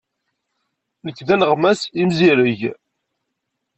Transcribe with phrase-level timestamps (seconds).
[1.05, 2.61] Nekk d aneɣmas imzireg.